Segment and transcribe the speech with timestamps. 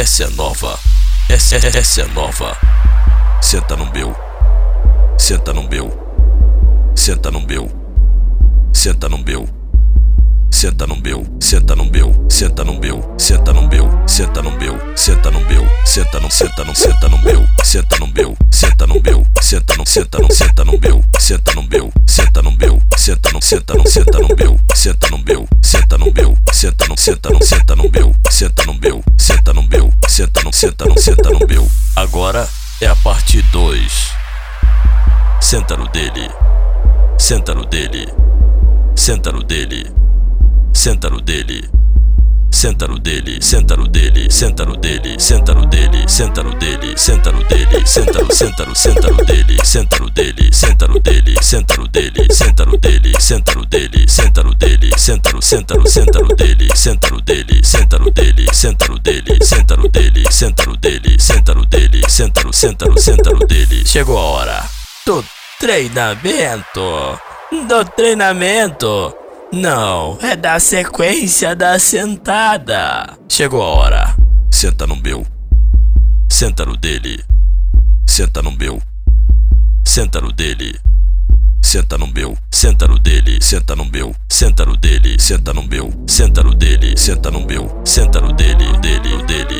[0.00, 0.78] Essa é nova.
[1.28, 2.56] Essa, essa é nova.
[3.42, 4.16] Senta no meu.
[5.18, 5.92] Senta no meu.
[6.96, 7.70] Senta no meu.
[8.72, 9.60] Senta no meu.
[10.52, 14.78] Senta no meu, senta no meu, senta no meu, senta no meu, senta no meu,
[14.94, 19.00] senta no meu, senta no, senta no, senta no meu, senta no meu, senta no
[19.00, 23.32] meu, senta no, senta no, senta no meu, senta no meu, senta no meu, senta
[23.32, 27.30] no, senta no, senta no meu, senta no meu, senta no meu, senta no, senta
[27.30, 29.49] no, senta no meu, senta no meu, senta
[33.30, 34.12] parte 2.
[35.38, 36.28] Senta no dele.
[37.16, 38.12] Senta no dele.
[38.94, 39.92] Senta no dele.
[40.72, 41.70] Senta no dele.
[42.52, 46.96] Senta no dele, senta no dele, senta no dele, senta no dele, senta no dele,
[46.96, 50.98] senta no dele, senta no, senta no, senta no dele, senta no dele, senta no
[50.98, 55.40] dele, senta no dele, senta no dele, senta no dele, senta no dele, senta no,
[55.40, 58.98] senta no, senta no dele, senta no dele, senta no dele, senta no
[59.50, 63.44] senta no dele, senta no dele, senta no dele, senta no, senta no, senta no
[63.48, 63.84] dele.
[63.84, 64.64] Chegou a hora
[65.04, 65.24] do
[65.58, 67.18] treinamento,
[67.66, 69.12] do treinamento.
[69.52, 73.18] Não, é da sequência da sentada.
[73.28, 74.14] Chegou a hora.
[74.52, 75.26] Senta no meu.
[76.28, 77.20] Senta no dele.
[78.06, 78.80] Senta no meu.
[79.84, 80.78] Senta no dele.
[81.62, 85.92] Senta no meu, senta no dele, senta no meu, senta no dele, senta no meu,
[86.06, 89.59] senta no dele, senta no meu, senta no dele, dele, dele,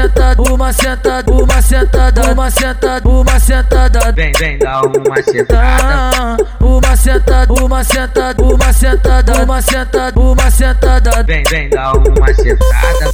[0.00, 4.12] sentada, uma sentada, uma sentada, uma sentada, uma sentada.
[4.12, 6.36] Vem, vem, dá uma sentada.
[6.60, 11.22] Uma sentada, uma sentada, uma sentada, uma sentada, uma sentada.
[11.24, 13.12] Vem, vem, dá uma sentada.